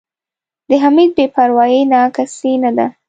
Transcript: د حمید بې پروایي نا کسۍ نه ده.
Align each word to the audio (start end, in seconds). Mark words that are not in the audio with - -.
د 0.67 0.69
حمید 0.83 1.11
بې 1.17 1.25
پروایي 1.35 1.81
نا 1.91 2.01
کسۍ 2.15 2.53
نه 2.63 2.71
ده. 2.77 2.87